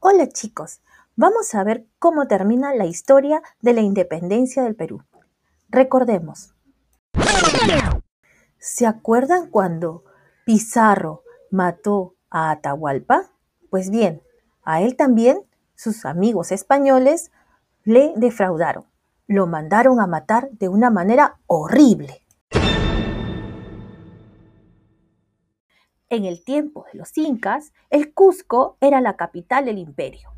[0.00, 0.80] Hola chicos,
[1.16, 5.02] vamos a ver cómo termina la historia de la independencia del Perú.
[5.70, 6.54] Recordemos.
[8.58, 10.04] ¿Se acuerdan cuando
[10.46, 13.24] Pizarro mató a Atahualpa?
[13.70, 14.22] Pues bien,
[14.62, 15.42] a él también
[15.74, 17.32] sus amigos españoles
[17.82, 18.84] le defraudaron.
[19.26, 22.24] Lo mandaron a matar de una manera horrible.
[26.10, 30.30] En el tiempo de los incas, el Cusco era la capital del imperio.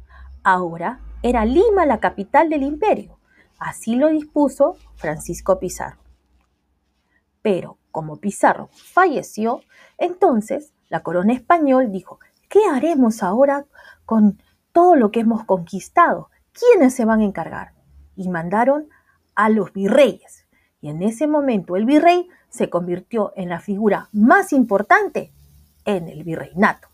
[0.43, 3.20] Ahora era Lima la capital del imperio.
[3.56, 6.01] Así lo dispuso Francisco Pizarro.
[7.41, 9.60] Pero como Pizarro falleció,
[9.96, 12.18] entonces la corona español dijo,
[12.48, 13.65] ¿qué haremos ahora
[14.05, 16.30] con todo lo que hemos conquistado?
[16.52, 17.74] ¿Quiénes se van a encargar?
[18.16, 18.88] Y mandaron
[19.37, 20.46] a los virreyes.
[20.80, 25.32] Y en ese momento el virrey se convirtió en la figura más importante
[25.96, 26.88] en el virreinato.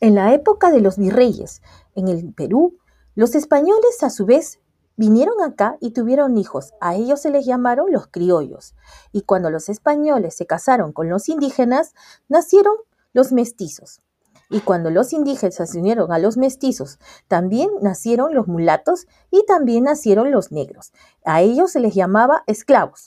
[0.00, 1.62] En la época de los virreyes
[1.94, 2.76] en el Perú,
[3.14, 4.60] los españoles a su vez
[4.96, 6.74] vinieron acá y tuvieron hijos.
[6.80, 8.74] A ellos se les llamaron los criollos.
[9.12, 11.94] Y cuando los españoles se casaron con los indígenas,
[12.28, 12.74] nacieron
[13.12, 14.00] los mestizos.
[14.48, 19.84] Y cuando los indígenas se unieron a los mestizos, también nacieron los mulatos y también
[19.84, 20.92] nacieron los negros.
[21.24, 23.06] A ellos se les llamaba esclavos.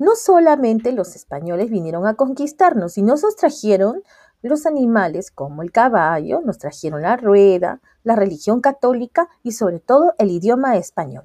[0.00, 4.04] No solamente los españoles vinieron a conquistarnos, sino nos trajeron
[4.42, 10.14] los animales como el caballo, nos trajeron la rueda, la religión católica y sobre todo
[10.18, 11.24] el idioma español.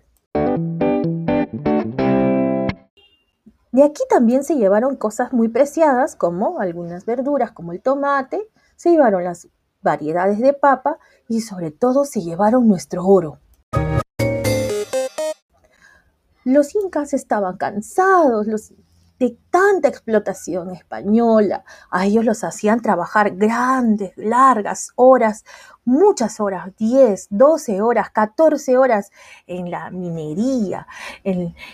[3.72, 8.90] De aquí también se llevaron cosas muy preciadas como algunas verduras como el tomate, se
[8.90, 9.50] llevaron las
[9.84, 13.38] variedades de papa y sobre todo se llevaron nuestro oro.
[16.44, 18.48] Los incas estaban cansados
[19.20, 21.64] de tanta explotación española.
[21.90, 25.46] A ellos los hacían trabajar grandes, largas horas,
[25.86, 29.12] muchas horas, 10, 12 horas, 14 horas
[29.48, 30.88] en la minería.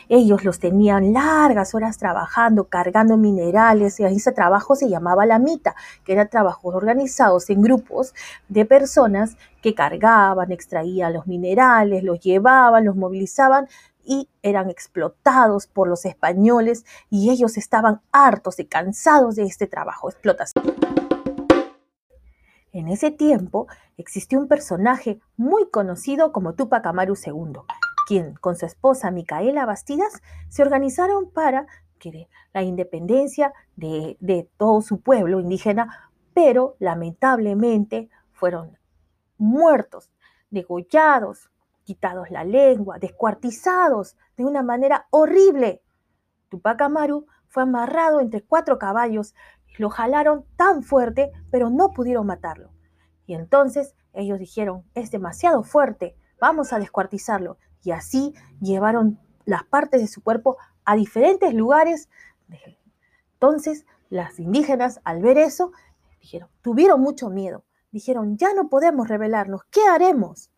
[0.09, 5.75] ellos los tenían largas horas trabajando, cargando minerales, y ese trabajo se llamaba la mita,
[6.03, 8.13] que eran trabajos organizados en grupos
[8.47, 13.67] de personas que cargaban, extraían los minerales, los llevaban, los movilizaban
[14.09, 20.09] y eran explotados por los españoles y ellos estaban hartos y cansados de este trabajo
[20.09, 20.65] explotación.
[22.71, 23.67] En ese tiempo
[23.97, 27.61] existió un personaje muy conocido como Tupac Amaru II,
[28.07, 31.67] quien con su esposa Micaela Bastidas se organizaron para
[31.99, 38.75] que la independencia de, de todo su pueblo indígena, pero lamentablemente fueron
[39.37, 40.09] muertos,
[40.49, 41.51] degollados,
[41.89, 45.81] quitados la lengua, descuartizados de una manera horrible.
[46.49, 49.33] Tupac Amaru fue amarrado entre cuatro caballos
[49.65, 52.69] y lo jalaron tan fuerte, pero no pudieron matarlo.
[53.25, 57.57] Y entonces ellos dijeron, es demasiado fuerte, vamos a descuartizarlo.
[57.81, 62.07] Y así llevaron las partes de su cuerpo a diferentes lugares.
[63.33, 65.71] Entonces las indígenas al ver eso,
[66.21, 67.63] dijeron, tuvieron mucho miedo.
[67.89, 70.51] Dijeron, ya no podemos rebelarnos, ¿qué haremos?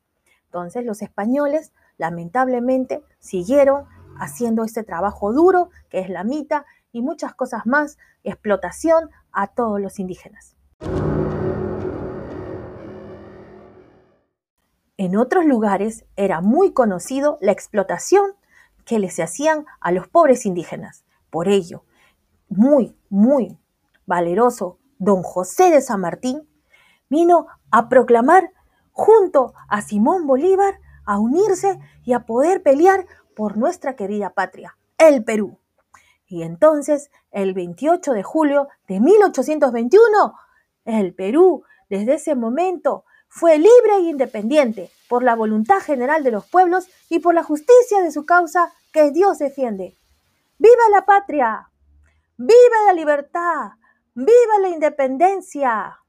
[0.52, 3.86] Entonces los españoles lamentablemente siguieron
[4.20, 9.80] haciendo este trabajo duro, que es la mita, y muchas cosas más, explotación a todos
[9.80, 10.58] los indígenas.
[14.98, 18.34] En otros lugares era muy conocido la explotación
[18.84, 21.06] que les hacían a los pobres indígenas.
[21.30, 21.86] Por ello,
[22.50, 23.58] muy, muy
[24.06, 26.46] valeroso, don José de San Martín
[27.08, 28.52] vino a proclamar
[29.02, 35.24] junto a Simón Bolívar a unirse y a poder pelear por nuestra querida patria, el
[35.24, 35.58] Perú.
[36.28, 40.36] Y entonces, el 28 de julio de 1821,
[40.86, 46.48] el Perú, desde ese momento, fue libre e independiente por la voluntad general de los
[46.48, 49.98] pueblos y por la justicia de su causa que Dios defiende.
[50.60, 51.72] ¡Viva la patria!
[52.38, 53.72] ¡Viva la libertad!
[54.14, 56.01] ¡Viva la independencia!